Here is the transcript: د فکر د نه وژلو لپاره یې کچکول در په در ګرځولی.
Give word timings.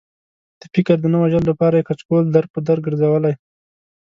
د 0.59 0.61
فکر 0.73 0.95
د 1.01 1.05
نه 1.13 1.17
وژلو 1.21 1.49
لپاره 1.51 1.75
یې 1.77 1.87
کچکول 1.89 2.23
در 2.33 2.45
په 2.53 2.59
در 2.67 2.77
ګرځولی. 2.85 3.33